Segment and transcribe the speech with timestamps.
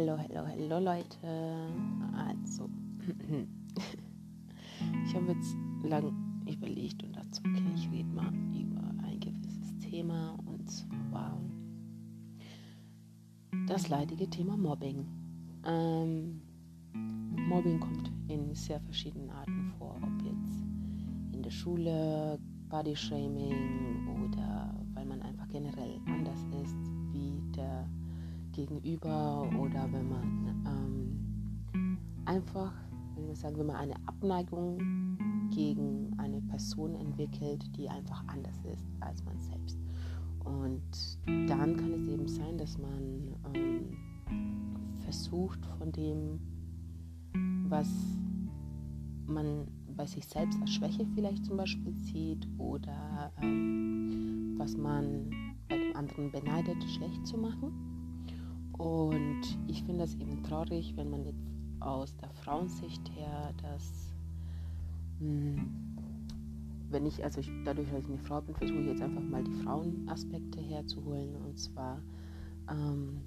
[0.00, 1.18] Hello, hello, hello Leute.
[2.14, 2.70] Also,
[5.04, 6.14] ich habe jetzt lang
[6.48, 11.40] überlegt und dachte, okay, ich rede mal über ein gewisses Thema und zwar
[13.66, 15.04] das leidige Thema Mobbing.
[15.66, 16.42] Ähm,
[17.48, 20.62] Mobbing kommt in sehr verschiedenen Arten vor, ob jetzt
[21.32, 22.38] in der Schule,
[22.68, 26.76] Bodyshaming oder weil man einfach generell anders ist
[27.10, 27.88] wie der
[28.58, 32.72] Gegenüber oder wenn man ähm, einfach,
[33.14, 34.78] wenn wir sagen, wenn man eine Abneigung
[35.54, 39.78] gegen eine Person entwickelt, die einfach anders ist als man selbst.
[40.44, 40.82] Und
[41.48, 43.96] dann kann es eben sein, dass man ähm,
[45.04, 46.40] versucht von dem,
[47.68, 47.88] was
[49.26, 55.30] man bei sich selbst als Schwäche vielleicht zum Beispiel sieht oder ähm, was man
[55.68, 57.97] bei dem anderen beneidet, schlecht zu machen.
[58.78, 61.44] Und ich finde das eben traurig, wenn man jetzt
[61.80, 64.14] aus der Frauensicht her das,
[65.18, 65.68] hm,
[66.90, 69.42] wenn ich, also ich, dadurch, dass ich eine Frau bin, versuche ich jetzt einfach mal
[69.42, 71.34] die Frauenaspekte herzuholen.
[71.44, 72.00] Und zwar
[72.70, 73.20] ähm,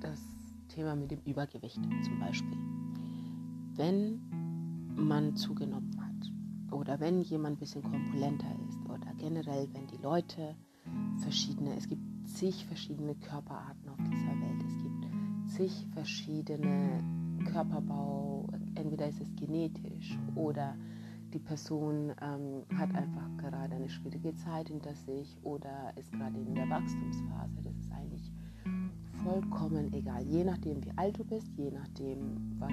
[0.00, 0.20] das
[0.68, 2.58] Thema mit dem Übergewicht zum Beispiel.
[3.76, 4.20] Wenn
[4.96, 10.56] man zugenommen hat oder wenn jemand ein bisschen korpulenter ist oder generell, wenn die Leute
[11.18, 12.02] verschiedene, es gibt
[12.34, 14.62] zig verschiedene Körperarten auf dieser Welt.
[14.66, 15.06] Es gibt
[15.48, 17.02] zig verschiedene
[17.52, 18.46] Körperbau.
[18.74, 20.76] Entweder ist es genetisch oder
[21.32, 26.54] die Person ähm, hat einfach gerade eine schwierige Zeit hinter sich oder ist gerade in
[26.54, 27.62] der Wachstumsphase.
[27.62, 28.32] Das ist eigentlich
[29.22, 30.24] vollkommen egal.
[30.24, 32.72] Je nachdem, wie alt du bist, je nachdem, was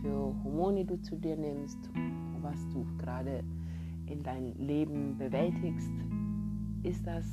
[0.00, 1.78] für Hormone du zu dir nimmst,
[2.40, 3.42] was du gerade
[4.06, 5.92] in dein Leben bewältigst,
[6.82, 7.26] ist das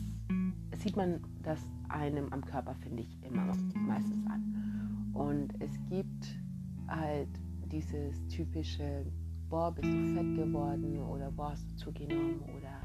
[0.88, 5.12] sieht man das einem am Körper, finde ich, immer meistens an.
[5.14, 6.40] Und es gibt
[6.88, 7.28] halt
[7.66, 9.06] dieses typische,
[9.50, 12.82] boah, bist du fett geworden oder boah, hast du zugenommen oder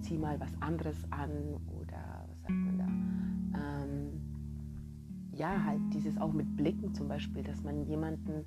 [0.00, 1.30] zieh mal was anderes an
[1.68, 2.88] oder was sagt man da?
[3.60, 4.20] Ähm,
[5.32, 8.44] ja, halt dieses auch mit Blicken zum Beispiel, dass man jemanden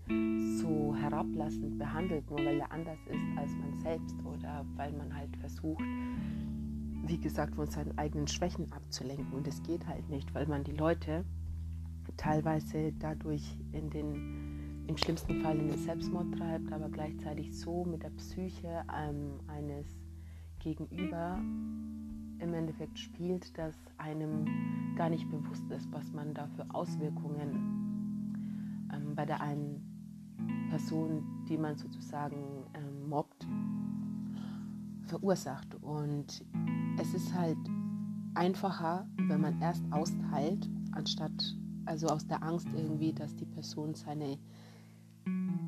[0.57, 5.37] so herablassend behandelt, nur weil er anders ist als man selbst oder weil man halt
[5.37, 5.85] versucht,
[7.03, 9.31] wie gesagt, von seinen eigenen Schwächen abzulenken.
[9.33, 11.25] Und es geht halt nicht, weil man die Leute
[12.17, 18.03] teilweise dadurch in den, im schlimmsten Fall in den Selbstmord treibt, aber gleichzeitig so mit
[18.03, 19.87] der Psyche ähm, eines
[20.59, 21.39] Gegenüber
[22.39, 24.45] im Endeffekt spielt, dass einem
[24.95, 29.85] gar nicht bewusst ist, was man da für Auswirkungen ähm, bei der einen
[30.69, 32.65] Person, die man sozusagen
[35.09, 35.75] verursacht.
[35.81, 36.45] Und
[36.99, 37.57] es ist halt
[38.35, 41.55] einfacher, wenn man erst austeilt, anstatt
[41.85, 44.37] also aus der Angst irgendwie, dass die Person seine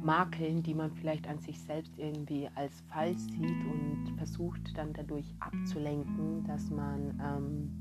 [0.03, 5.25] Makeln, die man vielleicht an sich selbst irgendwie als falsch sieht und versucht dann dadurch
[5.39, 7.71] abzulenken, dass man ähm,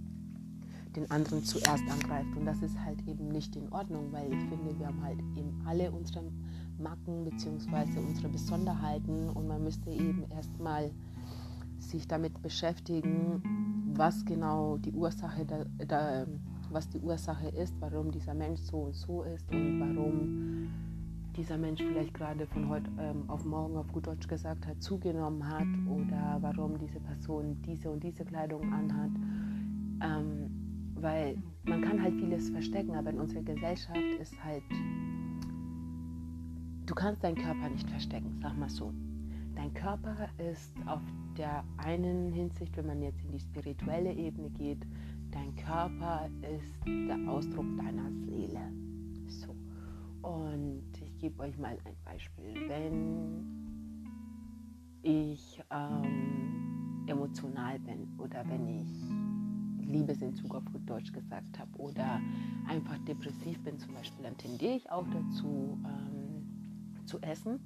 [0.97, 2.37] den anderen zuerst angreift.
[2.37, 5.63] Und das ist halt eben nicht in Ordnung, weil ich finde, wir haben halt eben
[5.65, 6.25] alle unsere
[6.79, 7.99] Macken bzw.
[7.99, 10.91] unsere Besonderheiten und man müsste eben erstmal
[11.91, 13.43] sich damit beschäftigen,
[13.95, 16.27] was genau die Ursache, da, da,
[16.71, 20.69] was die Ursache ist, warum dieser Mensch so und so ist und warum
[21.37, 25.47] dieser Mensch vielleicht gerade von heute ähm, auf morgen auf gut Deutsch gesagt hat, zugenommen
[25.47, 29.11] hat oder warum diese Person diese und diese Kleidung anhat.
[30.03, 34.63] Ähm, weil man kann halt vieles verstecken, aber in unserer Gesellschaft ist halt,
[36.87, 38.93] du kannst deinen Körper nicht verstecken, sag mal so.
[39.61, 41.03] Dein Körper ist auf
[41.37, 44.87] der einen Hinsicht, wenn man jetzt in die spirituelle Ebene geht,
[45.33, 48.73] dein Körper ist der Ausdruck deiner Seele.
[49.29, 49.55] So.
[50.27, 52.55] Und ich gebe euch mal ein Beispiel.
[52.69, 53.45] Wenn
[55.03, 62.19] ich ähm, emotional bin oder wenn ich Liebesentzug auf gut Deutsch gesagt habe oder
[62.67, 67.61] einfach depressiv bin zum Beispiel, dann tendiere ich auch dazu ähm, zu essen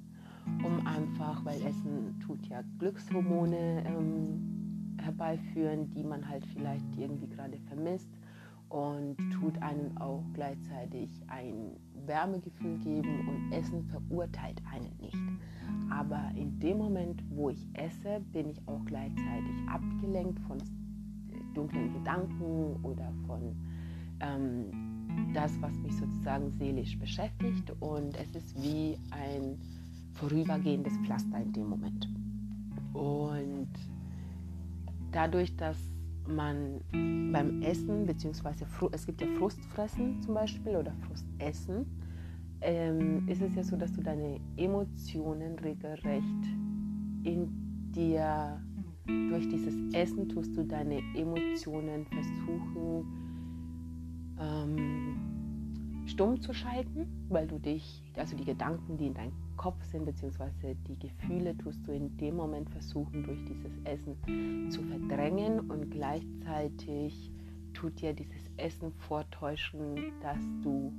[0.63, 7.57] um einfach, weil Essen tut ja Glückshormone ähm, herbeiführen, die man halt vielleicht irgendwie gerade
[7.67, 8.09] vermisst
[8.69, 15.17] und tut einem auch gleichzeitig ein Wärmegefühl geben und Essen verurteilt einen nicht.
[15.89, 20.57] Aber in dem Moment, wo ich esse, bin ich auch gleichzeitig abgelenkt von
[21.53, 23.55] dunklen Gedanken oder von
[24.19, 27.71] ähm, das, was mich sozusagen seelisch beschäftigt.
[27.79, 29.57] Und es ist wie ein
[30.15, 32.09] vorübergehendes Pflaster in dem Moment.
[32.93, 33.69] Und
[35.11, 35.77] dadurch, dass
[36.27, 41.85] man beim Essen, beziehungsweise es gibt ja Frustfressen zum Beispiel oder Frustessen,
[42.61, 46.45] ähm, ist es ja so, dass du deine Emotionen regelrecht
[47.23, 48.59] in dir,
[49.05, 53.05] durch dieses Essen tust du deine Emotionen versuchen,
[54.39, 60.05] ähm, stumm zu schalten, weil du dich, also die Gedanken, die in deinem Kopf sind,
[60.05, 65.91] beziehungsweise die Gefühle, tust du in dem Moment versuchen, durch dieses Essen zu verdrängen und
[65.91, 67.31] gleichzeitig
[67.73, 70.91] tut dir dieses Essen vortäuschen, dass du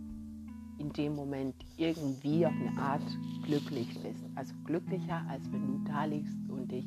[0.79, 4.25] in dem Moment irgendwie auf eine Art glücklich bist.
[4.35, 6.87] Also glücklicher, als wenn du da liegst und dich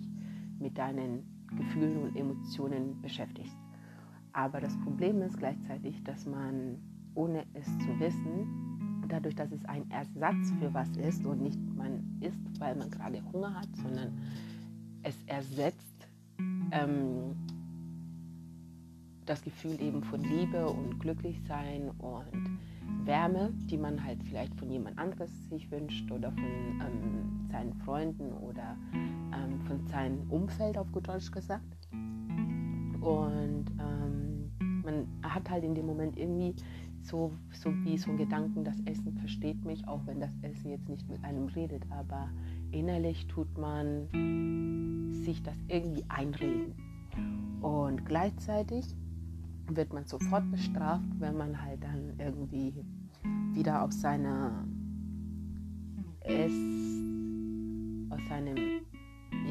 [0.59, 1.23] mit deinen
[1.57, 3.57] Gefühlen und Emotionen beschäftigst.
[4.33, 6.77] Aber das Problem ist gleichzeitig, dass man
[7.15, 8.68] ohne es zu wissen,
[9.09, 13.21] dadurch, dass es ein Ersatz für was ist und nicht man isst, weil man gerade
[13.33, 14.17] Hunger hat, sondern
[15.03, 16.07] es ersetzt
[16.71, 17.35] ähm,
[19.25, 22.59] das Gefühl eben von Liebe und Glücklichsein und
[23.05, 28.33] Wärme, die man halt vielleicht von jemand anderes sich wünscht oder von ähm, seinen Freunden
[28.33, 31.77] oder ähm, von seinem Umfeld auf gut Deutsch gesagt.
[31.91, 34.51] Und ähm,
[34.83, 36.55] man hat halt in dem Moment irgendwie
[37.09, 40.87] so, so wie so ein Gedanken, das Essen versteht mich, auch wenn das Essen jetzt
[40.87, 42.29] nicht mit einem redet, aber
[42.71, 44.07] innerlich tut man
[45.11, 46.73] sich das irgendwie einreden.
[47.61, 48.95] Und gleichzeitig
[49.67, 52.73] wird man sofort bestraft, wenn man halt dann irgendwie
[53.53, 54.67] wieder auf seine
[56.21, 56.53] Ess,
[58.11, 58.57] aus seinem,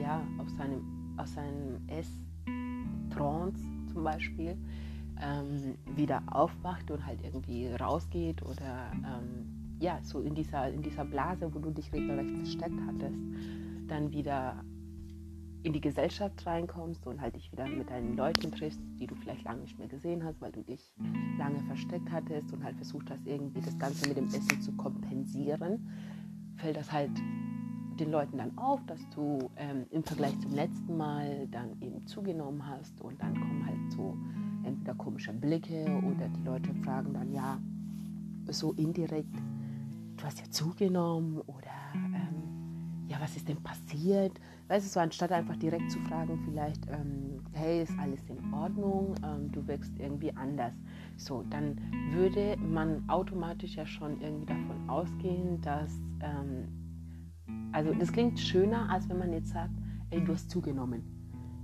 [0.00, 0.80] ja, auf seinem,
[1.16, 3.62] aus seinem Ess-Trance
[3.92, 4.56] zum Beispiel
[5.22, 11.04] ähm, wieder aufwacht und halt irgendwie rausgeht oder ähm, ja, so in dieser, in dieser
[11.04, 13.18] Blase, wo du dich regelrecht versteckt hattest,
[13.86, 14.64] dann wieder
[15.62, 19.44] in die Gesellschaft reinkommst und halt dich wieder mit deinen Leuten triffst, die du vielleicht
[19.44, 20.92] lange nicht mehr gesehen hast, weil du dich
[21.36, 25.88] lange versteckt hattest und halt versucht hast, irgendwie das Ganze mit dem Essen zu kompensieren,
[26.56, 27.10] fällt das halt
[27.98, 32.64] den Leuten dann auf, dass du ähm, im Vergleich zum letzten Mal dann eben zugenommen
[32.66, 34.16] hast und dann kommen halt so
[34.64, 37.58] entweder komische Blicke oder die Leute fragen dann ja
[38.50, 39.34] so indirekt,
[40.16, 44.38] du hast ja zugenommen oder ähm, ja, was ist denn passiert?
[44.68, 49.14] Weißt du, so anstatt einfach direkt zu fragen, vielleicht, ähm, hey, ist alles in Ordnung,
[49.24, 50.74] ähm, du wirkst irgendwie anders.
[51.16, 51.80] So, dann
[52.12, 55.90] würde man automatisch ja schon irgendwie davon ausgehen, dass,
[56.20, 56.68] ähm,
[57.72, 59.74] also das klingt schöner, als wenn man jetzt sagt,
[60.10, 61.17] ey, du hast zugenommen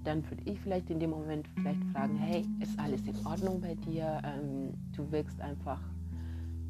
[0.05, 3.75] dann würde ich vielleicht in dem Moment vielleicht fragen, hey, ist alles in Ordnung bei
[3.75, 4.21] dir?
[4.25, 5.81] Ähm, du wirkst einfach,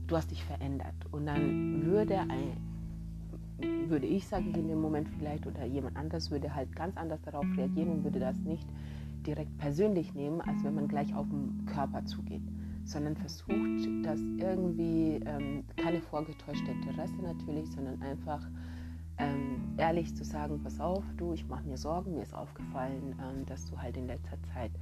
[0.07, 0.95] du hast dich verändert.
[1.11, 2.57] Und dann würde ein,
[3.89, 7.21] würde ich, sage ich in dem Moment vielleicht, oder jemand anders würde halt ganz anders
[7.23, 8.69] darauf reagieren und würde das nicht
[9.27, 12.43] direkt persönlich nehmen, als wenn man gleich auf den Körper zugeht,
[12.85, 18.47] sondern versucht, das irgendwie, ähm, keine vorgetäuschte Interesse natürlich, sondern einfach
[19.19, 23.46] ähm, ehrlich zu sagen, pass auf, du, ich mache mir Sorgen, mir ist aufgefallen, ähm,
[23.46, 24.72] dass du halt in letzter Zeit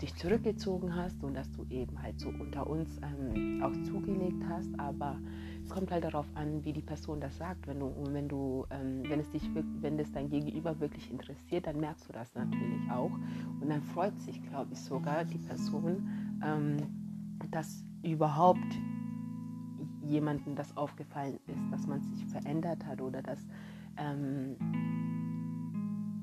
[0.00, 4.68] dich zurückgezogen hast und dass du eben halt so unter uns ähm, auch zugelegt hast,
[4.78, 5.18] aber
[5.62, 7.66] es kommt halt darauf an, wie die Person das sagt.
[7.66, 11.78] Wenn du, wenn du, ähm, wenn es dich, wenn es dein Gegenüber wirklich interessiert, dann
[11.78, 13.12] merkst du das natürlich auch.
[13.60, 16.08] Und dann freut sich, glaube ich, sogar die Person,
[16.42, 16.78] ähm,
[17.50, 18.58] dass überhaupt
[20.02, 23.46] jemandem das aufgefallen ist, dass man sich verändert hat oder dass
[23.96, 24.56] ähm,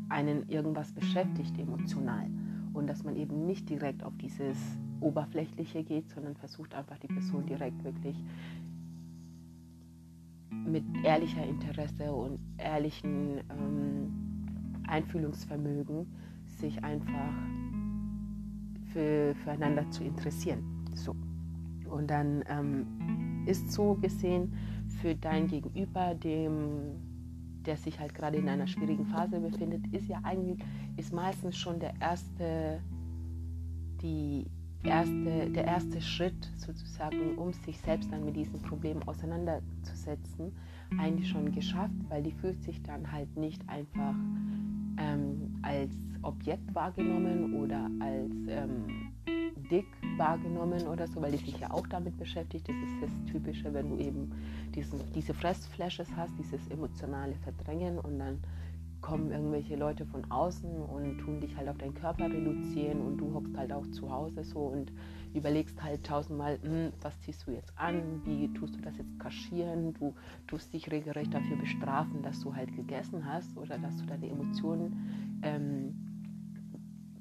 [0.09, 2.29] einen irgendwas beschäftigt emotional
[2.73, 4.57] und dass man eben nicht direkt auf dieses
[4.99, 8.15] Oberflächliche geht, sondern versucht einfach die Person direkt wirklich
[10.49, 14.11] mit ehrlicher Interesse und ehrlichen ähm,
[14.87, 16.07] Einfühlungsvermögen
[16.45, 17.33] sich einfach
[18.91, 20.63] für, füreinander zu interessieren.
[20.93, 21.15] So.
[21.89, 24.53] Und dann ähm, ist so gesehen
[25.01, 26.95] für dein Gegenüber, dem,
[27.67, 30.59] der sich halt gerade in einer schwierigen Phase befindet, ist ja eigentlich,
[30.95, 32.81] ist meistens schon der erste,
[34.01, 34.47] die
[34.83, 40.55] erste, der erste Schritt sozusagen, um sich selbst dann mit diesem Problem auseinanderzusetzen,
[40.97, 44.15] eigentlich schon geschafft, weil die fühlt sich dann halt nicht einfach
[44.97, 49.11] ähm, als Objekt wahrgenommen oder als ähm,
[49.69, 49.85] dick
[50.17, 52.67] wahrgenommen oder so, weil die sich ja auch damit beschäftigt.
[52.67, 54.31] Das ist das Typische, wenn du eben
[54.75, 58.39] diesen, diese Fressflashes hast, dieses emotionale Verdrängen und dann
[59.01, 63.33] kommen irgendwelche Leute von außen und tun dich halt auf deinen Körper reduzieren und du
[63.33, 64.91] hockst halt auch zu Hause so und
[65.33, 69.93] überlegst halt tausendmal, hm, was ziehst du jetzt an, wie tust du das jetzt kaschieren,
[69.93, 70.13] du
[70.47, 75.39] tust dich regelrecht dafür bestrafen, dass du halt gegessen hast oder dass du deine Emotionen
[75.43, 76.06] ähm,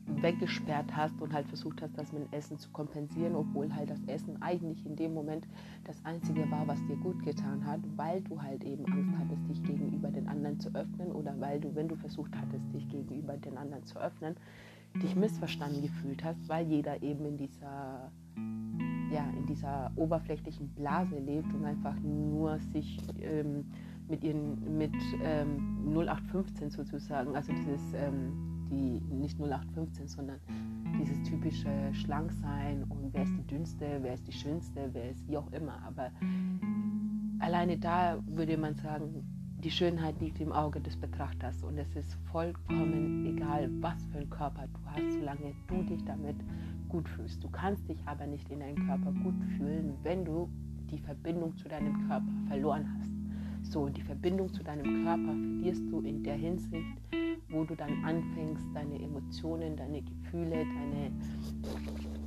[0.07, 4.41] weggesperrt hast und halt versucht hast, das mit Essen zu kompensieren, obwohl halt das Essen
[4.41, 5.47] eigentlich in dem Moment
[5.85, 9.63] das Einzige war, was dir gut getan hat, weil du halt eben Angst hattest, dich
[9.65, 13.59] gegenüber den anderen zu öffnen oder weil du, wenn du versucht hattest, dich gegenüber den
[13.59, 14.37] anderen zu öffnen,
[15.03, 18.11] dich missverstanden gefühlt hast, weil jeder eben in dieser
[19.11, 23.65] ja, in dieser oberflächlichen Blase lebt und einfach nur sich ähm,
[24.09, 30.39] mit ihren mit ähm, 0815 sozusagen, also dieses ähm, die nicht 0815, sondern
[30.99, 35.37] dieses typische Schlanksein und wer ist die dünnste, wer ist die schönste, wer ist wie
[35.37, 35.83] auch immer.
[35.87, 36.11] Aber
[37.39, 39.25] alleine da würde man sagen,
[39.63, 44.31] die Schönheit liegt im Auge des Betrachters und es ist vollkommen egal, was für einen
[44.31, 46.37] Körper du hast, solange du dich damit
[46.89, 47.43] gut fühlst.
[47.43, 50.49] Du kannst dich aber nicht in deinem Körper gut fühlen, wenn du
[50.91, 53.11] die Verbindung zu deinem Körper verloren hast.
[53.73, 57.01] So, die Verbindung zu deinem Körper verlierst du in der Hinsicht,
[57.49, 61.12] wo du dann anfängst, deine Emotionen, deine Gefühle, deine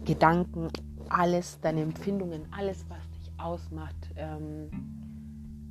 [0.05, 0.69] Gedanken,
[1.09, 4.69] alles, deine Empfindungen, alles, was dich ausmacht ähm,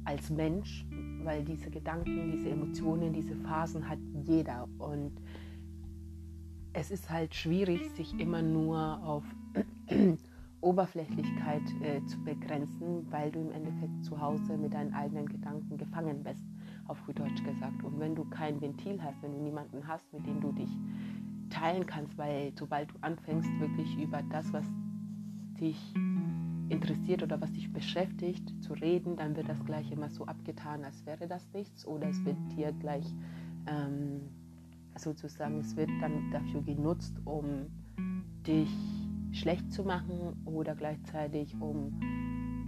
[0.04, 0.86] als Mensch,
[1.22, 4.68] weil diese Gedanken, diese Emotionen, diese Phasen hat jeder.
[4.78, 5.12] Und
[6.72, 9.24] es ist halt schwierig, sich immer nur auf
[10.60, 16.22] Oberflächlichkeit äh, zu begrenzen, weil du im Endeffekt zu Hause mit deinen eigenen Gedanken gefangen
[16.22, 16.47] bist
[16.88, 17.82] auf gut Deutsch gesagt.
[17.84, 20.70] Und wenn du kein Ventil hast, wenn du niemanden hast, mit dem du dich
[21.50, 24.64] teilen kannst, weil sobald du anfängst, wirklich über das, was
[25.60, 25.78] dich
[26.68, 31.04] interessiert oder was dich beschäftigt, zu reden, dann wird das gleich immer so abgetan, als
[31.06, 33.06] wäre das nichts oder es wird dir gleich
[33.66, 34.20] ähm,
[34.96, 37.66] sozusagen, es wird dann dafür genutzt, um
[38.46, 38.70] dich
[39.32, 41.92] schlecht zu machen oder gleichzeitig um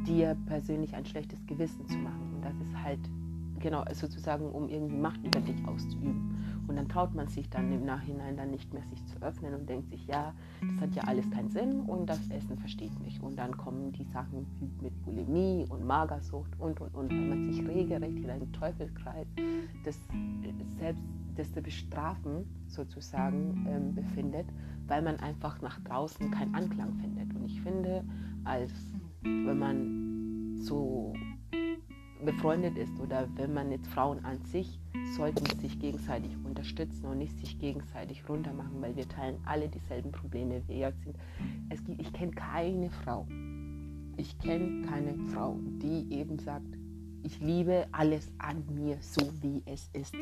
[0.07, 2.35] dir persönlich ein schlechtes Gewissen zu machen.
[2.35, 3.01] Und das ist halt
[3.61, 6.65] genau, sozusagen, um irgendwie Macht über dich auszuüben.
[6.67, 9.69] Und dann traut man sich dann im Nachhinein dann nicht mehr, sich zu öffnen und
[9.69, 13.21] denkt sich, ja, das hat ja alles keinen Sinn und das Essen versteht mich.
[13.21, 14.47] Und dann kommen die Sachen
[14.81, 19.27] mit Bulimie und Magersucht und, und, und, weil man sich regelrecht in einem Teufelskreis
[19.85, 19.99] des
[20.79, 21.03] selbst
[21.37, 24.47] des Bestrafen sozusagen ähm, befindet,
[24.87, 27.35] weil man einfach nach draußen keinen Anklang findet.
[27.35, 28.05] Und ich finde,
[28.45, 28.73] als
[29.23, 31.15] wenn man so
[32.25, 34.79] befreundet ist oder wenn man jetzt Frauen an sich,
[35.17, 40.63] sollten sich gegenseitig unterstützen und nicht sich gegenseitig runtermachen, weil wir teilen alle dieselben Probleme.
[40.67, 41.17] Wir sind,
[41.71, 43.27] es gibt, ich kenne keine Frau,
[44.17, 46.77] ich kenne keine Frau, die eben sagt,
[47.23, 50.15] ich liebe alles an mir so wie es ist.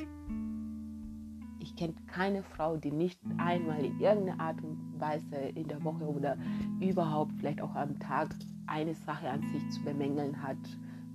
[1.61, 6.05] Ich kenne keine Frau, die nicht einmal in irgendeiner Art und Weise in der Woche
[6.05, 6.37] oder
[6.81, 8.29] überhaupt vielleicht auch am Tag
[8.67, 10.57] eine Sache an sich zu bemängeln hat,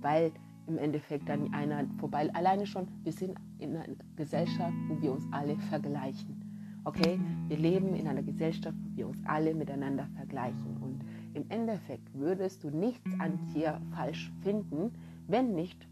[0.00, 0.32] weil
[0.66, 2.32] im Endeffekt dann einer vorbei.
[2.34, 6.42] Alleine schon, wir sind in einer Gesellschaft, wo wir uns alle vergleichen.
[6.84, 7.18] Okay?
[7.48, 10.76] Wir leben in einer Gesellschaft, wo wir uns alle miteinander vergleichen.
[10.80, 11.00] Und
[11.34, 14.92] im Endeffekt würdest du nichts an dir falsch finden,
[15.26, 15.86] wenn nicht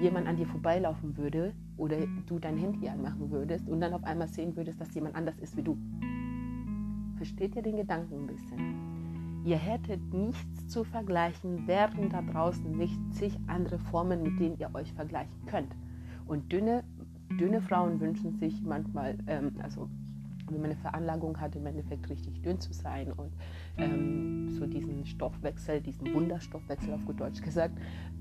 [0.00, 4.28] jemand an dir vorbeilaufen würde oder du dein Handy anmachen würdest und dann auf einmal
[4.28, 5.76] sehen würdest, dass jemand anders ist wie du.
[7.16, 8.91] Versteht ihr den Gedanken ein bisschen?
[9.44, 14.70] Ihr hättet nichts zu vergleichen, wären da draußen nicht zig andere Formen, mit denen ihr
[14.74, 15.74] euch vergleichen könnt.
[16.26, 16.84] Und dünne,
[17.40, 19.88] dünne Frauen wünschen sich manchmal, ähm, also
[20.46, 23.32] wenn man eine Veranlagung hat, im Endeffekt richtig dünn zu sein und
[23.78, 27.78] ähm, so diesen Stoffwechsel, diesen Wunderstoffwechsel auf gut Deutsch gesagt,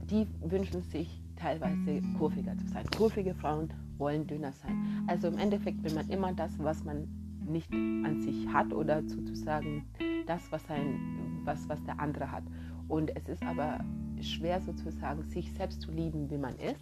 [0.10, 2.86] die wünschen sich teilweise kurviger zu sein.
[2.96, 5.04] Kurvige Frauen wollen dünner sein.
[5.08, 7.08] Also im Endeffekt will man immer das, was man
[7.46, 9.86] nicht an sich hat oder sozusagen
[10.26, 12.44] das, was, ein, was, was der andere hat.
[12.88, 13.80] Und es ist aber
[14.22, 16.82] schwer sozusagen, sich selbst zu lieben, wie man ist.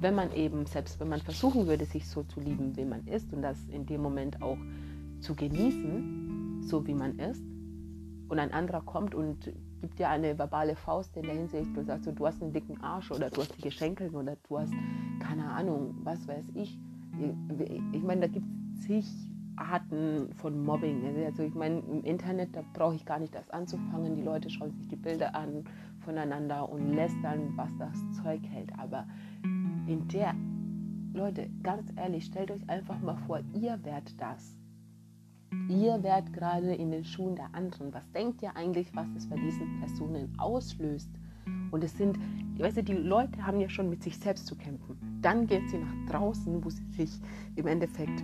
[0.00, 3.32] Wenn man eben, selbst wenn man versuchen würde, sich so zu lieben, wie man ist
[3.32, 4.58] und das in dem Moment auch
[5.20, 7.42] zu genießen, so wie man ist,
[8.28, 12.10] und ein anderer kommt und gibt dir eine verbale Faust in der Hinsicht, du sagst,
[12.12, 14.72] du hast einen dicken Arsch oder du hast die Geschenkel oder du hast,
[15.20, 16.78] keine Ahnung, was weiß ich.
[17.92, 19.06] Ich meine, da gibt es zig
[19.56, 21.04] Arten von Mobbing.
[21.24, 24.16] Also ich meine, im Internet, da brauche ich gar nicht erst anzufangen.
[24.16, 25.64] Die Leute schauen sich die Bilder an
[26.00, 28.70] voneinander und lästern, was das Zeug hält.
[28.78, 29.06] Aber
[29.86, 30.34] in der,
[31.12, 34.56] Leute, ganz ehrlich, stellt euch einfach mal vor, ihr werdet das.
[35.68, 37.94] Ihr werdet gerade in den Schuhen der anderen.
[37.94, 41.10] Was denkt ihr eigentlich, was es bei diesen Personen auslöst?
[41.70, 42.18] Und es sind,
[42.58, 44.98] weißt du, die Leute haben ja schon mit sich selbst zu kämpfen.
[45.22, 47.10] Dann geht sie nach draußen, wo sie sich
[47.56, 48.22] im Endeffekt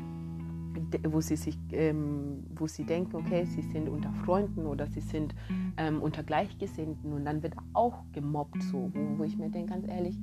[1.09, 5.35] wo sie sich, ähm, wo sie denken, okay, sie sind unter Freunden oder sie sind
[5.77, 7.13] ähm, unter Gleichgesinnten.
[7.13, 10.19] Und dann wird auch gemobbt, so, wo, wo ich mir denke, ganz ehrlich,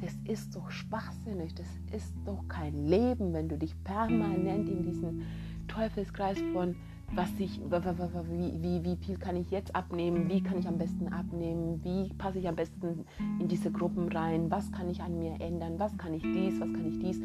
[0.00, 5.22] das ist doch schwachsinnig, das ist doch kein Leben, wenn du dich permanent in diesen
[5.68, 6.76] Teufelskreis von
[7.12, 11.08] was ich, wie, wie, wie viel kann ich jetzt abnehmen, wie kann ich am besten
[11.08, 13.04] abnehmen, wie passe ich am besten
[13.38, 16.72] in diese Gruppen rein, was kann ich an mir ändern, was kann ich dies, was
[16.72, 17.20] kann ich dies.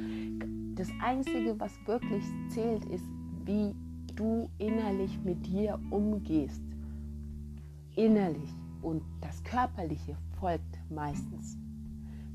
[0.82, 3.06] Das Einzige, was wirklich zählt, ist,
[3.46, 3.76] wie
[4.16, 6.64] du innerlich mit dir umgehst.
[7.96, 8.50] Innerlich.
[8.82, 11.56] Und das Körperliche folgt meistens.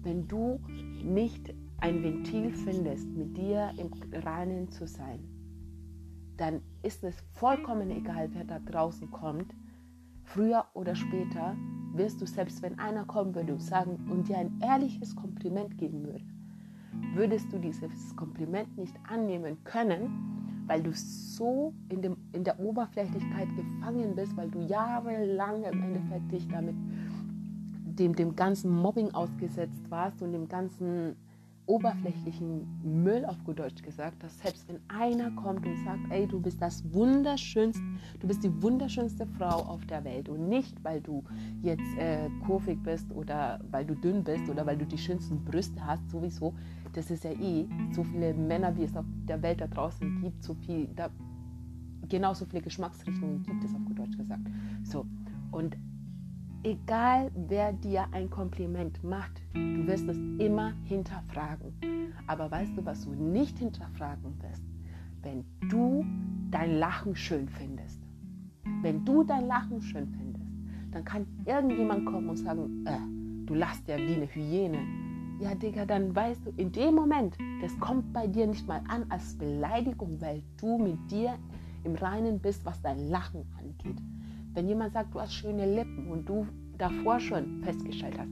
[0.04, 0.60] Wenn du
[1.02, 5.18] nicht ein Ventil findest, mit dir im Reinen zu sein,
[6.36, 9.56] dann ist es vollkommen egal, wer da draußen kommt.
[10.22, 11.56] Früher oder später
[11.94, 16.04] wirst du, selbst wenn einer kommen würde und sagen und dir ein ehrliches Kompliment geben
[16.04, 16.35] würde,
[17.14, 23.48] würdest du dieses Kompliment nicht annehmen können, weil du so in, dem, in der Oberflächlichkeit
[23.56, 26.74] gefangen bist, weil du jahrelang im Endeffekt dich damit
[27.98, 31.16] dem, dem ganzen Mobbing ausgesetzt warst und dem ganzen
[31.66, 36.40] oberflächlichen Müll auf gut Deutsch gesagt, dass selbst wenn einer kommt und sagt, ey, du
[36.40, 37.82] bist das wunderschönste,
[38.20, 41.24] du bist die wunderschönste Frau auf der Welt und nicht, weil du
[41.62, 45.84] jetzt äh, kurvig bist oder weil du dünn bist oder weil du die schönsten Brüste
[45.84, 46.54] hast, sowieso,
[46.92, 50.42] das ist ja eh so viele Männer, wie es auf der Welt da draußen gibt,
[50.42, 51.10] so viel, da,
[52.08, 54.42] genauso viele Geschmacksrichtungen gibt es auf gut Deutsch gesagt.
[54.84, 55.04] So,
[55.50, 55.76] und
[56.66, 61.72] egal wer dir ein Kompliment macht, du wirst es immer hinterfragen.
[62.26, 64.64] Aber weißt du, was du nicht hinterfragen wirst?
[65.22, 66.04] Wenn du
[66.50, 68.00] dein Lachen schön findest.
[68.82, 70.50] Wenn du dein Lachen schön findest,
[70.90, 74.78] dann kann irgendjemand kommen und sagen, äh, du lachst ja wie eine Hyäne.
[75.40, 79.04] Ja, Digga, dann weißt du, in dem Moment, das kommt bei dir nicht mal an
[79.08, 81.38] als Beleidigung, weil du mit dir
[81.84, 84.00] im Reinen bist, was dein Lachen angeht.
[84.56, 86.48] Wenn jemand sagt, du hast schöne Lippen und du
[86.78, 88.30] davor schon festgestellt hast,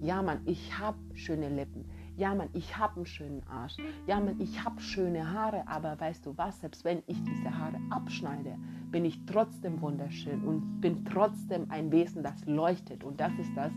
[0.00, 1.84] ja Mann, ich habe schöne Lippen,
[2.16, 6.24] ja Mann, ich habe einen schönen Arsch, ja Mann, ich habe schöne Haare, aber weißt
[6.24, 8.56] du was, selbst wenn ich diese Haare abschneide,
[8.90, 13.04] bin ich trotzdem wunderschön und bin trotzdem ein Wesen, das leuchtet.
[13.04, 13.70] Und das ist das,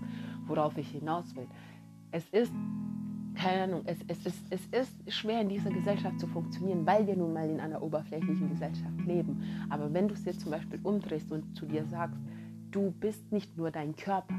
[0.48, 1.50] worauf ich hinaus will.
[2.12, 2.54] Es ist
[3.36, 7.16] keine Ahnung, es, es, ist, es ist schwer in dieser Gesellschaft zu funktionieren, weil wir
[7.16, 9.42] nun mal in einer oberflächlichen Gesellschaft leben.
[9.70, 12.20] Aber wenn du es jetzt zum Beispiel umdrehst und zu dir sagst,
[12.72, 14.36] du bist nicht nur dein Körper,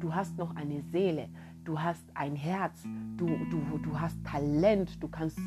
[0.00, 1.28] du hast noch eine Seele,
[1.64, 2.82] du hast ein Herz,
[3.16, 5.38] du, du, du hast Talent, du kannst,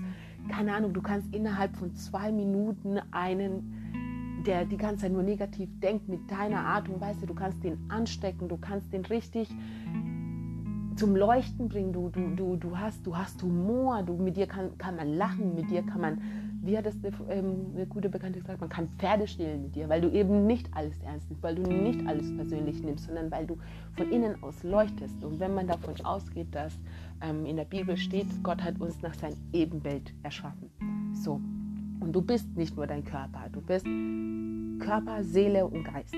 [0.49, 5.69] keine Ahnung, du kannst innerhalb von zwei Minuten einen, der die ganze Zeit nur negativ
[5.79, 9.49] denkt, mit deiner Art und Weise, du kannst den anstecken, du kannst den richtig
[10.95, 11.93] zum Leuchten bringen.
[11.93, 15.55] Du, du, du, du, hast, du hast Humor, du, mit dir kann, kann man lachen,
[15.55, 16.21] mit dir kann man,
[16.61, 19.89] wie hat das eine, ähm, eine gute Bekannte gesagt, man kann Pferde stehlen mit dir,
[19.89, 23.45] weil du eben nicht alles ernst nimmst, weil du nicht alles persönlich nimmst, sondern weil
[23.45, 23.57] du
[23.95, 25.23] von innen aus leuchtest.
[25.23, 26.77] Und wenn man davon ausgeht, dass
[27.21, 30.69] ähm, in der Bibel steht, Gott hat uns nach seinem Ebenbild erschaffen.
[31.13, 31.41] So.
[31.99, 33.85] Und du bist nicht nur dein Körper, du bist
[34.79, 36.13] Körper, Seele und Geist.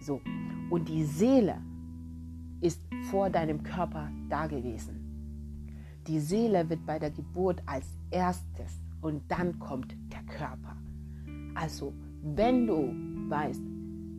[0.00, 0.20] So.
[0.70, 1.56] Und die Seele
[2.60, 5.02] ist vor deinem Körper dagewesen.
[6.06, 10.76] Die Seele wird bei der Geburt als erstes und dann kommt der Körper.
[11.54, 12.94] Also, wenn du
[13.28, 13.62] weißt,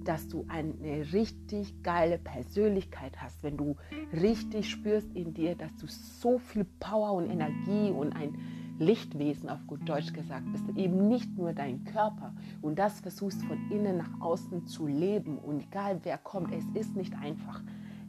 [0.05, 3.75] dass du eine richtig geile Persönlichkeit hast, wenn du
[4.11, 8.37] richtig spürst in dir, dass du so viel Power und Energie und ein
[8.79, 13.57] Lichtwesen auf gut Deutsch gesagt bist, eben nicht nur dein Körper und das versuchst von
[13.71, 17.61] innen nach außen zu leben und egal wer kommt, es ist nicht einfach.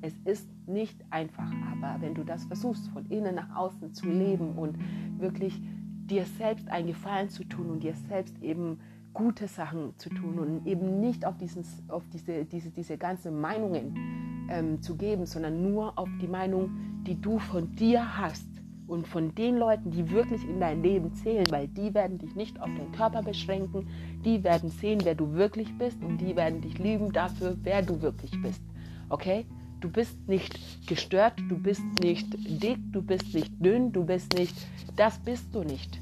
[0.05, 4.53] Es ist nicht einfach, aber wenn du das versuchst, von innen nach außen zu leben
[4.53, 4.77] und
[5.19, 5.63] wirklich
[6.11, 8.81] dir selbst einen Gefallen zu tun und dir selbst eben
[9.15, 14.47] gute Sachen zu tun und eben nicht auf, diesen, auf diese, diese, diese ganzen Meinungen
[14.51, 18.47] ähm, zu geben, sondern nur auf die Meinung, die du von dir hast
[18.87, 22.61] und von den Leuten, die wirklich in dein Leben zählen, weil die werden dich nicht
[22.61, 23.89] auf deinen Körper beschränken,
[24.23, 28.03] die werden sehen, wer du wirklich bist und die werden dich lieben dafür, wer du
[28.03, 28.61] wirklich bist.
[29.09, 29.47] Okay?
[29.85, 34.57] Du bist nicht gestört, du bist nicht dick, du bist nicht dünn, du bist nicht,
[34.97, 36.01] das bist du nicht.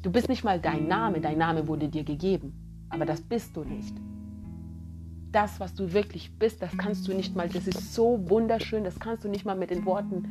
[0.00, 2.54] Du bist nicht mal dein Name, dein Name wurde dir gegeben,
[2.88, 3.94] aber das bist du nicht.
[5.30, 8.98] Das, was du wirklich bist, das kannst du nicht mal, das ist so wunderschön, das
[8.98, 10.24] kannst du nicht mal mit den Worten,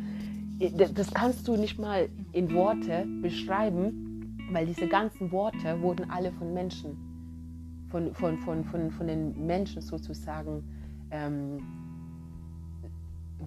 [0.96, 6.52] das kannst du nicht mal in Worte beschreiben, weil diese ganzen Worte wurden alle von
[6.52, 6.98] Menschen,
[7.92, 10.64] von, von, von, von, von den Menschen sozusagen
[11.12, 11.83] ähm,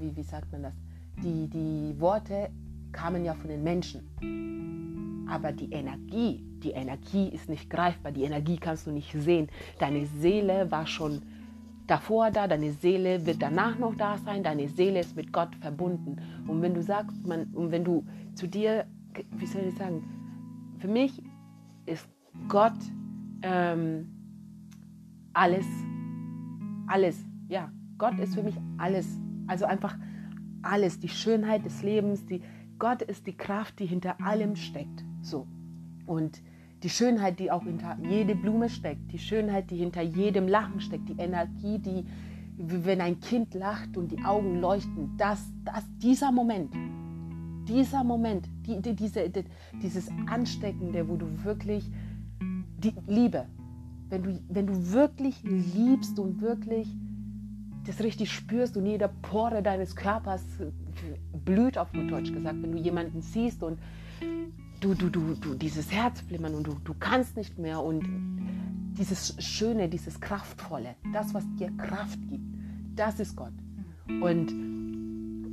[0.00, 0.74] wie, wie sagt man das?
[1.22, 2.50] Die, die Worte
[2.92, 5.26] kamen ja von den Menschen.
[5.28, 9.48] Aber die Energie, die Energie ist nicht greifbar, die Energie kannst du nicht sehen.
[9.78, 11.22] Deine Seele war schon
[11.86, 16.16] davor da, deine Seele wird danach noch da sein, deine Seele ist mit Gott verbunden.
[16.46, 18.04] Und wenn du sagst, man, und wenn du
[18.34, 18.86] zu dir,
[19.36, 20.04] wie soll ich sagen,
[20.78, 21.22] für mich
[21.86, 22.08] ist
[22.48, 22.76] Gott
[23.42, 24.08] ähm,
[25.32, 25.66] alles,
[26.86, 29.18] alles, ja, Gott ist für mich alles.
[29.46, 29.96] Also einfach
[30.62, 32.42] alles, die Schönheit des Lebens, die,
[32.78, 35.04] Gott ist die Kraft, die hinter allem steckt.
[35.22, 35.46] So.
[36.06, 36.42] Und
[36.82, 41.08] die Schönheit, die auch hinter jede Blume steckt, die Schönheit, die hinter jedem Lachen steckt,
[41.08, 42.04] die Energie, die,
[42.58, 46.74] wenn ein Kind lacht und die Augen leuchten, das, das, dieser Moment,
[47.66, 49.44] dieser Moment, die, die, diese, die,
[49.82, 51.90] dieses Ansteckende, wo du wirklich
[52.78, 53.46] die Liebe,
[54.08, 56.88] wenn du, wenn du wirklich liebst und wirklich
[57.86, 60.42] das richtig spürst und jeder Pore deines Körpers
[61.44, 63.78] blüht, auf gut Deutsch gesagt, wenn du jemanden siehst und
[64.80, 68.04] du, du, du, du dieses Herzflimmern und du, du kannst nicht mehr und
[68.98, 72.44] dieses Schöne, dieses Kraftvolle, das, was dir Kraft gibt,
[72.94, 73.52] das ist Gott.
[74.08, 74.52] Und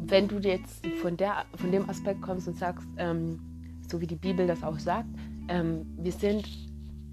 [0.09, 3.39] wenn du jetzt von, der, von dem Aspekt kommst und sagst, ähm,
[3.89, 5.09] so wie die Bibel das auch sagt,
[5.49, 6.47] ähm, wir sind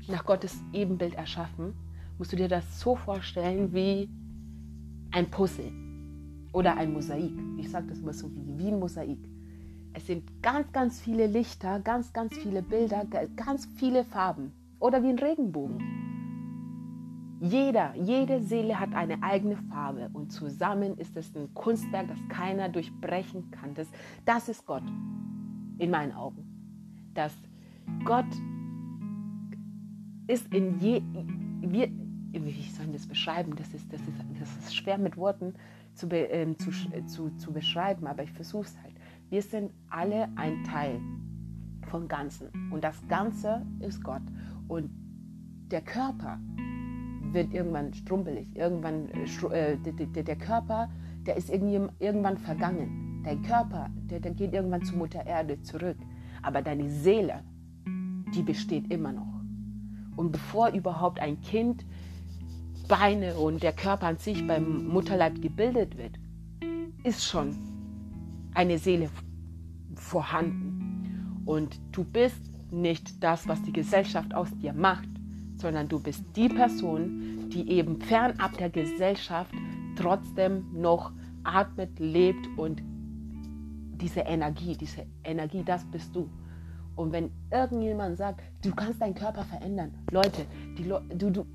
[0.08, 1.74] nach Gottes Ebenbild erschaffen,
[2.18, 4.08] musst du dir das so vorstellen wie
[5.12, 5.72] ein Puzzle
[6.52, 7.32] oder ein Mosaik.
[7.58, 9.18] Ich sage das immer so wie, wie ein Mosaik.
[9.92, 13.04] Es sind ganz, ganz viele Lichter, ganz, ganz viele Bilder,
[13.36, 16.00] ganz viele Farben oder wie ein Regenbogen.
[17.40, 22.68] Jeder, jede Seele hat eine eigene Farbe und zusammen ist es ein Kunstwerk, das keiner
[22.68, 23.74] durchbrechen kann.
[23.74, 23.88] Das,
[24.26, 24.82] das ist Gott
[25.78, 26.44] in meinen Augen.
[27.14, 27.34] Dass
[28.04, 28.26] Gott
[30.26, 31.02] ist in je,
[31.62, 31.88] wir,
[32.32, 33.54] wie soll ich das beschreiben?
[33.56, 35.54] Das ist, das ist, das ist schwer mit Worten
[35.94, 36.70] zu, be, äh, zu,
[37.06, 38.94] zu, zu beschreiben, aber ich versuche es halt.
[39.28, 41.00] Wir sind alle ein Teil
[41.88, 44.22] vom Ganzen und das Ganze ist Gott.
[44.68, 44.90] Und
[45.70, 46.38] der Körper
[47.32, 50.88] wird irgendwann strumpelig, irgendwann, äh, der, der, Körper,
[51.26, 53.22] der ist irgendwann vergangen.
[53.24, 55.96] Dein Körper, der, der geht irgendwann zur Mutter Erde zurück.
[56.42, 57.44] Aber deine Seele,
[58.34, 59.40] die besteht immer noch.
[60.16, 61.84] Und bevor überhaupt ein Kind
[62.90, 66.18] Beine und der Körper an sich beim Mutterleib gebildet wird,
[67.04, 67.56] ist schon
[68.52, 69.08] eine Seele
[69.94, 71.40] vorhanden.
[71.46, 75.08] Und du bist nicht das, was die Gesellschaft aus dir macht,
[75.54, 79.54] sondern du bist die Person, die eben fernab der Gesellschaft
[79.94, 81.12] trotzdem noch
[81.44, 82.82] atmet, lebt und
[84.00, 86.28] diese Energie, diese Energie, das bist du.
[87.00, 90.44] Und wenn irgendjemand sagt, du kannst deinen Körper verändern, Leute,
[90.76, 91.46] die Le du, du,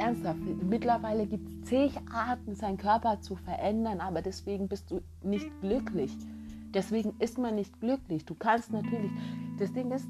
[0.00, 5.48] ernsthaft, mittlerweile gibt es zig Arten, seinen Körper zu verändern, aber deswegen bist du nicht
[5.60, 6.12] glücklich.
[6.74, 8.24] Deswegen ist man nicht glücklich.
[8.24, 9.12] Du kannst natürlich,
[9.58, 10.08] das Ding ist,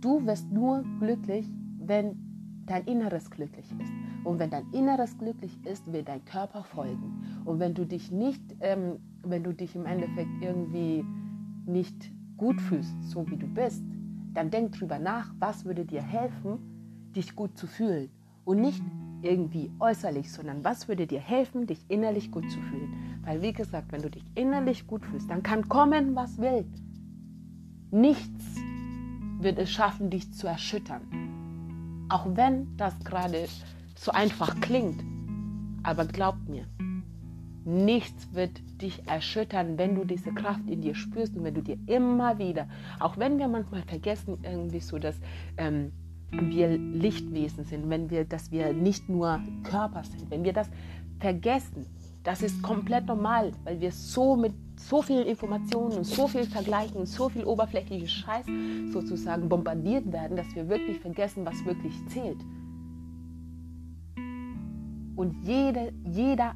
[0.00, 1.46] du wirst nur glücklich,
[1.78, 3.92] wenn dein Inneres glücklich ist.
[4.24, 7.42] Und wenn dein Inneres glücklich ist, wird dein Körper folgen.
[7.44, 11.04] Und wenn du dich nicht, ähm, wenn du dich im Endeffekt irgendwie
[11.66, 12.10] nicht
[12.42, 13.84] gut fühlst, so wie du bist,
[14.34, 16.58] dann denk drüber nach, was würde dir helfen,
[17.14, 18.10] dich gut zu fühlen.
[18.44, 18.82] Und nicht
[19.22, 23.20] irgendwie äußerlich, sondern was würde dir helfen, dich innerlich gut zu fühlen.
[23.22, 26.64] Weil wie gesagt, wenn du dich innerlich gut fühlst, dann kann kommen, was will.
[27.92, 28.56] Nichts
[29.38, 32.06] wird es schaffen, dich zu erschüttern.
[32.08, 33.46] Auch wenn das gerade
[33.94, 35.04] so einfach klingt.
[35.84, 36.66] Aber glaub mir,
[37.64, 41.78] Nichts wird dich erschüttern, wenn du diese Kraft in dir spürst und wenn du dir
[41.86, 42.66] immer wieder,
[42.98, 45.16] auch wenn wir manchmal vergessen, irgendwie so, dass
[45.56, 45.92] ähm,
[46.30, 50.68] wir Lichtwesen sind, wenn wir, dass wir nicht nur Körper sind, wenn wir das
[51.20, 51.86] vergessen,
[52.24, 56.96] das ist komplett normal, weil wir so mit so vielen Informationen und so viel Vergleichen
[56.96, 58.46] und so viel oberflächliches Scheiß
[58.92, 62.38] sozusagen bombardiert werden, dass wir wirklich vergessen, was wirklich zählt.
[65.16, 66.54] Und jede, jeder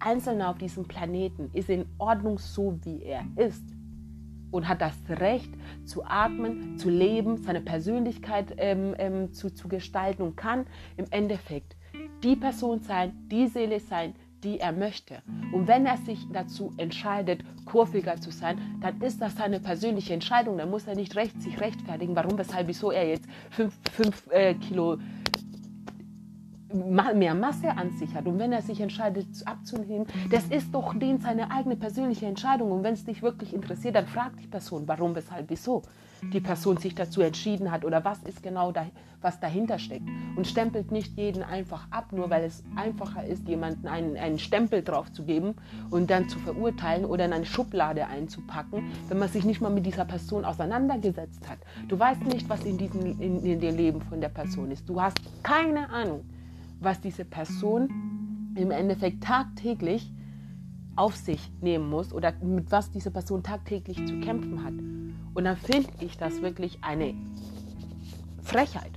[0.00, 3.62] Einzelne auf diesem Planeten ist in Ordnung so, wie er ist
[4.50, 5.52] und hat das Recht
[5.84, 11.76] zu atmen, zu leben, seine Persönlichkeit ähm, ähm, zu, zu gestalten und kann im Endeffekt
[12.22, 15.22] die Person sein, die Seele sein, die er möchte.
[15.52, 20.56] Und wenn er sich dazu entscheidet, kurviger zu sein, dann ist das seine persönliche Entscheidung.
[20.58, 24.54] Dann muss er nicht recht, sich rechtfertigen, warum, weshalb, wieso er jetzt fünf, fünf äh,
[24.54, 24.96] Kilo
[26.72, 31.20] mehr Masse an sich hat und wenn er sich entscheidet abzunehmen, das ist doch den
[31.20, 35.14] seine eigene persönliche Entscheidung und wenn es dich wirklich interessiert, dann frag die Person, warum,
[35.14, 35.82] weshalb, wieso
[36.32, 38.86] die Person sich dazu entschieden hat oder was ist genau da,
[39.22, 43.88] was dahinter steckt und stempelt nicht jeden einfach ab, nur weil es einfacher ist, jemanden
[43.88, 45.54] einen, einen Stempel drauf zu geben
[45.90, 49.86] und dann zu verurteilen oder in eine Schublade einzupacken, wenn man sich nicht mal mit
[49.86, 51.58] dieser Person auseinandergesetzt hat.
[51.88, 54.88] Du weißt nicht, was in, diesem, in, in dem Leben von der Person ist.
[54.88, 56.24] Du hast keine Ahnung
[56.80, 60.12] was diese Person im Endeffekt tagtäglich
[60.96, 64.74] auf sich nehmen muss oder mit was diese Person tagtäglich zu kämpfen hat.
[65.34, 67.14] Und dann finde ich das wirklich eine
[68.42, 68.90] Frechheit.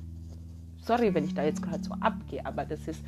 [0.82, 3.04] Sorry, wenn ich da jetzt gerade so abgehe, aber das ist.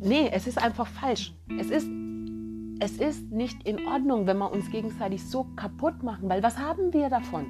[0.00, 1.34] Nee, es ist einfach falsch.
[1.58, 1.88] Es ist,
[2.78, 6.92] es ist nicht in Ordnung, wenn wir uns gegenseitig so kaputt machen, weil was haben
[6.92, 7.46] wir davon?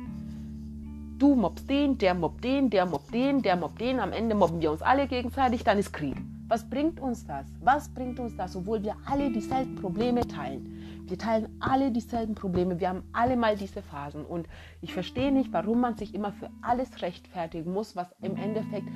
[1.18, 4.60] Du mobbst den, der mobbt den, der mobbt den, der mobbt den, am Ende mobben
[4.60, 6.14] wir uns alle gegenseitig, dann ist Krieg.
[6.46, 7.44] Was bringt uns das?
[7.60, 11.02] Was bringt uns das, obwohl wir alle dieselben Probleme teilen?
[11.08, 12.78] Wir teilen alle dieselben Probleme.
[12.78, 14.24] Wir haben alle mal diese Phasen.
[14.24, 14.46] Und
[14.80, 18.86] ich verstehe nicht, warum man sich immer für alles rechtfertigen muss, was im Endeffekt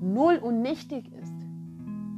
[0.00, 1.32] null und nichtig ist.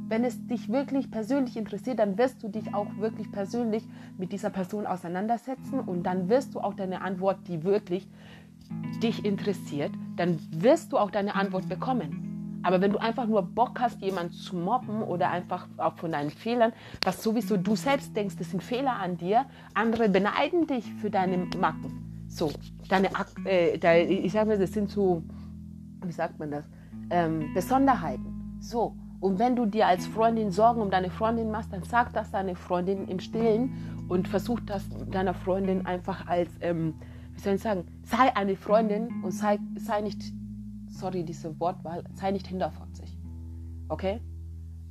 [0.09, 3.85] Wenn es dich wirklich persönlich interessiert, dann wirst du dich auch wirklich persönlich
[4.17, 8.09] mit dieser Person auseinandersetzen und dann wirst du auch deine Antwort, die wirklich
[9.03, 12.61] dich interessiert, dann wirst du auch deine Antwort bekommen.
[12.63, 16.31] Aber wenn du einfach nur Bock hast, jemanden zu mobben oder einfach auch von deinen
[16.31, 16.73] Fehlern,
[17.05, 21.47] was sowieso du selbst denkst, das sind Fehler an dir, andere beneiden dich für deine
[21.61, 22.25] Macken.
[22.27, 22.51] So,
[22.89, 23.11] deine,
[23.45, 25.23] äh, deine ich sage mal, das sind so,
[26.03, 26.65] wie sagt man das,
[27.11, 28.59] ähm, Besonderheiten.
[28.61, 32.31] So, und wenn du dir als Freundin Sorgen um deine Freundin machst, dann sag das
[32.31, 36.95] deine Freundin im Stillen und versuch das deiner Freundin einfach als, ähm,
[37.35, 40.23] wie soll ich sagen, sei eine Freundin und sei, sei nicht
[40.89, 43.17] sorry, diese Wortwahl, sei nicht hinterfotzig.
[43.89, 44.21] Okay?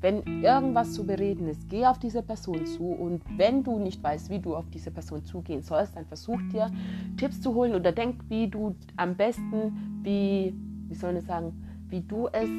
[0.02, 4.30] Wenn irgendwas zu bereden ist, geh auf diese Person zu und wenn du nicht weißt,
[4.30, 6.70] wie du auf diese Person zugehen sollst, dann versuch dir
[7.16, 10.54] Tipps zu holen oder denk, wie du am besten, wie,
[10.90, 11.54] wie soll ich sagen,
[11.88, 12.50] wie du es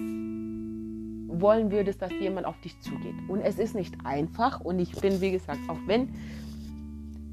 [1.40, 3.14] wollen würdest, dass jemand auf dich zugeht.
[3.28, 6.08] Und es ist nicht einfach und ich bin, wie gesagt, auch wenn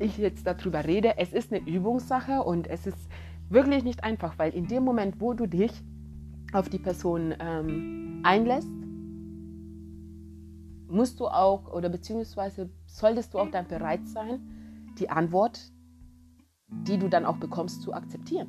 [0.02, 3.10] ich jetzt darüber rede, es ist eine Übungssache und es ist
[3.50, 5.72] wirklich nicht einfach, weil in dem Moment, wo du dich
[6.54, 8.72] auf die Person ähm, einlässt,
[10.88, 14.40] musst du auch oder beziehungsweise solltest du auch dann bereit sein,
[15.00, 15.72] die Antwort,
[16.68, 18.48] die du dann auch bekommst, zu akzeptieren.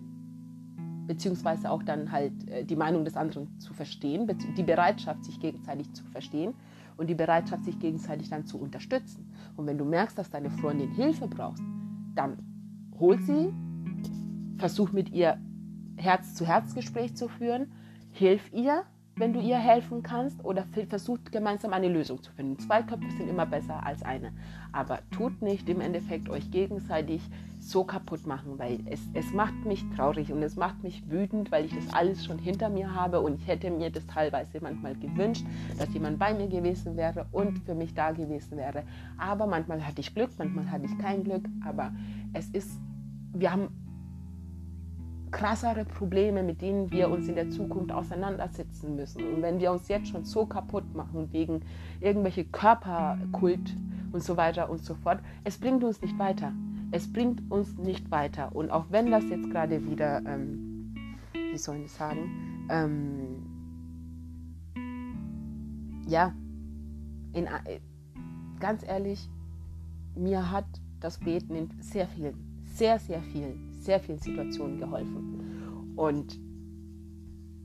[1.07, 5.93] Beziehungsweise auch dann halt äh, die Meinung des anderen zu verstehen, die Bereitschaft, sich gegenseitig
[5.93, 6.55] zu verstehen
[6.97, 9.32] und die Bereitschaft, sich gegenseitig dann zu unterstützen.
[9.63, 11.63] Und wenn du merkst, dass deine Freundin Hilfe brauchst,
[12.17, 12.37] dann
[12.99, 13.55] hol sie,
[14.57, 15.39] versuch mit ihr
[15.95, 17.71] Herz-zu-Herz-Gespräch zu führen
[18.11, 18.83] Hilf ihr,
[19.17, 22.59] wenn du ihr helfen kannst, oder versucht gemeinsam eine Lösung zu finden.
[22.59, 24.33] Zwei Köpfe sind immer besser als eine.
[24.73, 27.21] Aber tut nicht im Endeffekt euch gegenseitig
[27.59, 31.67] so kaputt machen, weil es, es macht mich traurig und es macht mich wütend, weil
[31.67, 35.45] ich das alles schon hinter mir habe und ich hätte mir das teilweise manchmal gewünscht,
[35.79, 38.83] dass jemand bei mir gewesen wäre und für mich da gewesen wäre.
[39.17, 41.93] Aber manchmal hatte ich Glück, manchmal hatte ich kein Glück, aber
[42.33, 42.81] es ist,
[43.33, 43.69] wir haben
[45.33, 49.27] krassere Probleme, mit denen wir uns in der Zukunft auseinandersetzen müssen.
[49.27, 51.63] Und wenn wir uns jetzt schon so kaputt machen wegen
[52.01, 53.77] irgendwelche Körperkult
[54.13, 56.53] und so weiter und so fort, es bringt uns nicht weiter.
[56.93, 58.55] Es bringt uns nicht weiter.
[58.55, 60.95] Und auch wenn das jetzt gerade wieder, ähm,
[61.33, 63.47] wie soll ich sagen, ähm,
[66.07, 66.35] ja,
[67.33, 67.81] in, äh,
[68.61, 69.29] ganz ehrlich,
[70.15, 70.67] mir hat
[71.01, 75.95] das Beten in sehr vielen, sehr, sehr vielen sehr vielen Situationen geholfen.
[75.97, 76.39] Und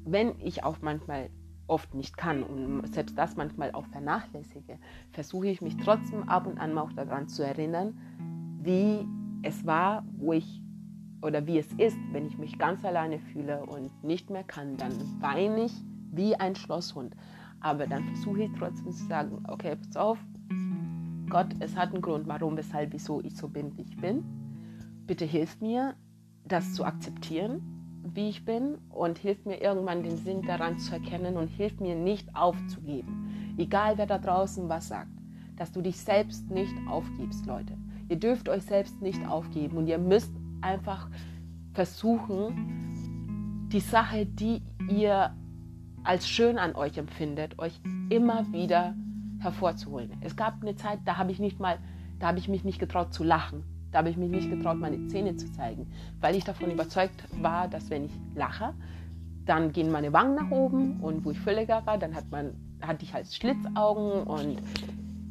[0.06, 1.30] wenn ich auch manchmal
[1.68, 4.80] oft nicht kann und selbst das manchmal auch vernachlässige,
[5.12, 7.98] versuche ich mich trotzdem ab und an mal auch daran zu erinnern,
[8.62, 9.06] wie
[9.44, 10.62] es war, wo ich
[11.22, 14.94] oder wie es ist, wenn ich mich ganz alleine fühle und nicht mehr kann, dann
[15.20, 15.74] weine ich
[16.12, 17.16] wie ein Schlosshund.
[17.60, 20.20] Aber dann versuche ich trotzdem zu sagen, okay, pass auf,
[21.30, 24.24] Gott, es hat einen Grund, warum, weshalb, wieso ich so bin, wie ich bin.
[25.08, 25.96] Bitte hilf mir,
[26.48, 27.62] das zu akzeptieren,
[28.14, 31.96] wie ich bin und hilft mir irgendwann den Sinn daran zu erkennen und hilft mir
[31.96, 33.56] nicht aufzugeben.
[33.58, 35.12] Egal wer da draußen was sagt,
[35.56, 37.78] dass du dich selbst nicht aufgibst, Leute.
[38.10, 40.32] Ihr dürft euch selbst nicht aufgeben und ihr müsst
[40.62, 41.10] einfach
[41.74, 45.36] versuchen, die Sache, die ihr
[46.04, 47.80] als schön an euch empfindet, euch
[48.10, 48.96] immer wieder
[49.40, 50.12] hervorzuholen.
[50.22, 51.78] Es gab eine Zeit, da habe ich nicht mal,
[52.20, 53.64] da habe ich mich nicht getraut zu lachen.
[53.92, 55.88] Da habe ich mich nicht getraut, meine Zähne zu zeigen,
[56.20, 58.74] weil ich davon überzeugt war, dass wenn ich lache,
[59.46, 63.06] dann gehen meine Wangen nach oben und wo ich völliger war, dann hat man, hatte
[63.06, 64.62] ich halt Schlitzaugen und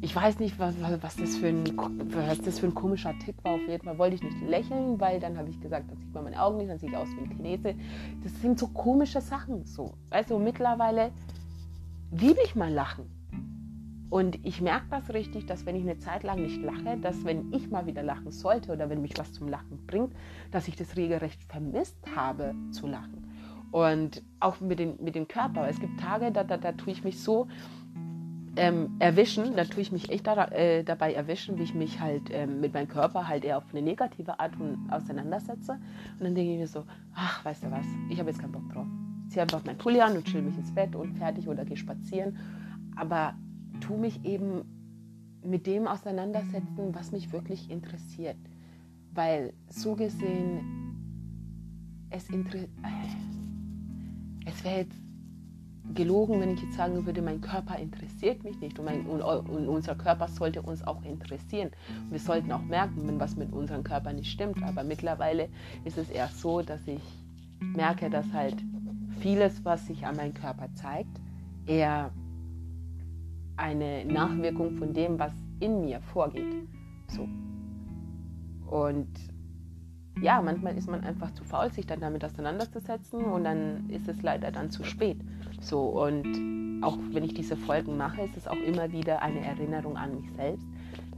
[0.01, 3.53] ich weiß nicht, was, was, das für ein, was das für ein komischer Tick war.
[3.53, 6.25] Auf jeden Fall wollte ich nicht lächeln, weil dann habe ich gesagt, dann sieht man
[6.25, 7.75] meine Augen nicht, dann sehe ich aus wie ein Chinese.
[8.23, 9.65] Das sind so komische Sachen.
[9.65, 9.93] So.
[10.11, 11.11] Also mittlerweile
[12.11, 13.16] liebe ich mal Lachen.
[14.09, 17.51] Und ich merke das richtig, dass wenn ich eine Zeit lang nicht lache, dass wenn
[17.51, 20.13] ich mal wieder lachen sollte oder wenn mich was zum Lachen bringt,
[20.51, 23.27] dass ich das regelrecht vermisst habe zu lachen.
[23.71, 25.67] Und auch mit, den, mit dem Körper.
[25.67, 27.47] Es gibt Tage, da, da, da tue ich mich so
[28.55, 32.29] ähm, erwischen, da tue ich mich echt da, äh, dabei erwischen, wie ich mich halt
[32.31, 34.53] ähm, mit meinem Körper halt eher auf eine negative Art
[34.89, 35.73] auseinandersetze.
[35.73, 38.67] Und dann denke ich mir so, ach, weißt du was, ich habe jetzt keinen Bock
[38.73, 38.87] drauf.
[39.27, 42.37] ziehe einfach mein Pulli an und chill mich ins Bett und fertig oder gehe spazieren.
[42.95, 43.35] Aber
[43.79, 44.63] tu mich eben
[45.43, 48.37] mit dem auseinandersetzen, was mich wirklich interessiert.
[49.13, 50.59] Weil so gesehen,
[52.09, 52.25] es,
[54.45, 54.95] es wäre jetzt
[55.93, 59.67] gelogen, wenn ich jetzt sagen würde, mein Körper interessiert mich nicht und, mein, und, und,
[59.67, 61.71] unser Körper sollte uns auch interessieren.
[62.03, 64.61] Und wir sollten auch merken, wenn was mit unserem Körper nicht stimmt.
[64.63, 65.49] Aber mittlerweile
[65.85, 67.01] ist es eher so, dass ich
[67.59, 68.55] merke, dass halt
[69.19, 71.19] vieles, was sich an meinem Körper zeigt,
[71.65, 72.11] eher
[73.57, 76.55] eine Nachwirkung von dem, was in mir vorgeht.
[77.07, 77.27] So.
[78.67, 79.07] Und
[80.21, 84.21] ja, manchmal ist man einfach zu faul, sich dann damit auseinanderzusetzen und dann ist es
[84.21, 85.17] leider dann zu spät.
[85.59, 89.97] So und auch wenn ich diese Folgen mache, ist es auch immer wieder eine Erinnerung
[89.97, 90.67] an mich selbst.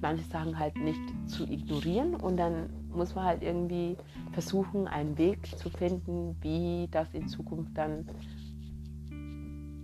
[0.02, 3.98] Manche Sachen halt nicht zu ignorieren und dann muss man halt irgendwie
[4.32, 8.06] versuchen, einen Weg zu finden, wie das in Zukunft dann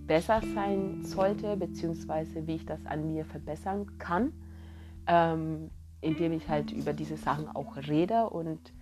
[0.07, 4.33] besser sein sollte, beziehungsweise wie ich das an mir verbessern kann,
[5.07, 8.73] ähm, indem ich halt über diese Sachen auch rede und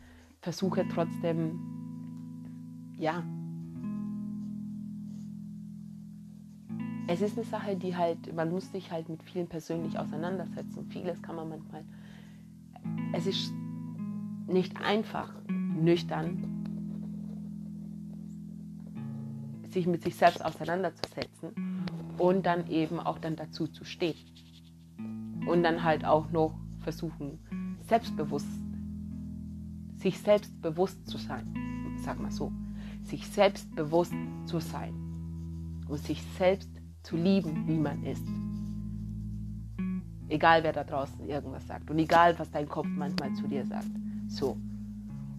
[0.42, 1.60] versuche trotzdem,
[2.98, 3.24] ja,
[7.08, 10.86] es ist eine Sache, die halt, man muss sich halt mit vielen persönlich auseinandersetzen.
[10.90, 11.84] Vieles kann man manchmal,
[13.14, 13.54] es ist
[14.48, 16.63] nicht einfach, nüchtern
[19.74, 21.52] sich mit sich selbst auseinanderzusetzen
[22.18, 24.16] und dann eben auch dann dazu zu stehen.
[25.48, 27.40] Und dann halt auch noch versuchen,
[27.88, 28.48] selbstbewusst,
[29.96, 31.98] sich selbstbewusst zu sein.
[31.98, 32.52] Sag mal so.
[33.04, 34.14] Sich selbstbewusst
[34.46, 34.94] zu sein
[35.88, 36.70] und sich selbst
[37.02, 38.26] zu lieben, wie man ist.
[40.30, 43.92] Egal wer da draußen irgendwas sagt und egal was dein Kopf manchmal zu dir sagt.
[44.28, 44.58] So.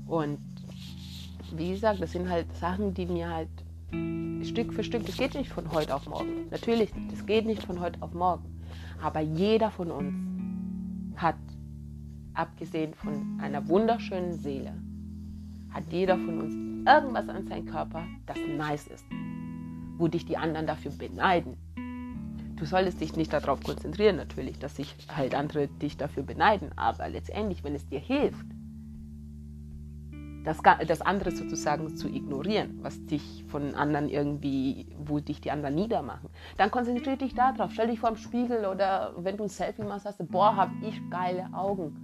[0.06, 0.38] Und
[1.56, 3.63] wie gesagt, das sind halt Sachen, die mir halt
[4.44, 6.48] Stück für Stück, das geht nicht von heute auf morgen.
[6.50, 8.44] Natürlich das geht nicht von heute auf morgen.
[9.02, 10.14] Aber jeder von uns
[11.16, 11.36] hat,
[12.34, 14.74] abgesehen von einer wunderschönen Seele,
[15.70, 16.54] hat jeder von uns
[16.86, 19.04] irgendwas an seinem Körper, das nice ist,
[19.96, 21.56] wo dich die anderen dafür beneiden.
[22.56, 27.08] Du solltest dich nicht darauf konzentrieren, natürlich, dass sich halt andere dich dafür beneiden, aber
[27.08, 28.46] letztendlich, wenn es dir hilft,
[30.44, 35.74] das, das andere sozusagen zu ignorieren, was dich von anderen irgendwie, wo dich die anderen
[35.74, 36.28] niedermachen.
[36.58, 37.72] Dann konzentriere dich darauf.
[37.72, 40.70] Stell dich vor dem Spiegel oder wenn du ein Selfie machst, sagst du, boah, hab
[40.82, 41.96] ich geile Augen.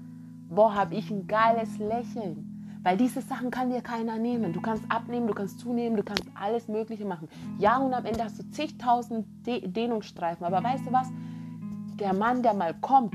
[0.49, 2.47] Boah, hab ich ein geiles Lächeln.
[2.83, 4.55] Weil diese Sachen kann dir keiner nehmen.
[4.55, 7.29] Du kannst abnehmen, du kannst zunehmen, du kannst alles Mögliche machen.
[7.59, 10.47] Ja, und am Ende hast du zigtausend De Dehnungsstreifen.
[10.47, 11.09] Aber weißt du was?
[11.97, 13.15] Der Mann, der mal kommt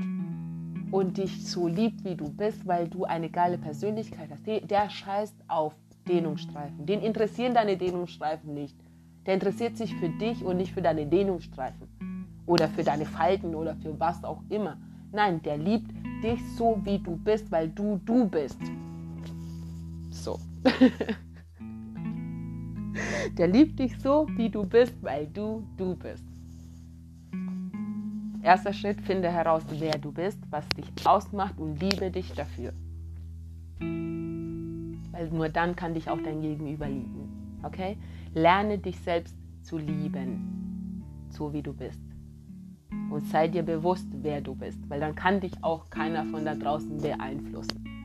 [0.96, 4.46] und dich so liebt, wie du bist, weil du eine geile Persönlichkeit hast.
[4.46, 5.74] Der scheißt auf
[6.08, 6.86] Dehnungsstreifen.
[6.86, 8.74] Den interessieren deine Dehnungsstreifen nicht.
[9.26, 11.86] Der interessiert sich für dich und nicht für deine Dehnungsstreifen
[12.46, 14.78] oder für deine Falten oder für was auch immer.
[15.12, 15.90] Nein, der liebt
[16.24, 18.62] dich so, wie du bist, weil du du bist.
[20.10, 20.38] So.
[23.36, 26.24] der liebt dich so, wie du bist, weil du du bist.
[28.46, 32.72] Erster Schritt, finde heraus, wer du bist, was dich ausmacht und liebe dich dafür.
[33.80, 37.58] Weil nur dann kann dich auch dein Gegenüber lieben.
[37.64, 37.96] Okay?
[38.34, 42.00] Lerne dich selbst zu lieben, so wie du bist.
[43.10, 46.54] Und sei dir bewusst, wer du bist, weil dann kann dich auch keiner von da
[46.54, 47.95] draußen beeinflussen.